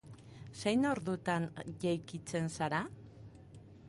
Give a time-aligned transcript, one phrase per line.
[0.61, 1.45] Zein ordutan
[1.83, 2.81] jaikitzen zara?